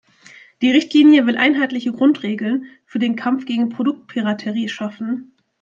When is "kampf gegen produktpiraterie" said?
3.15-4.67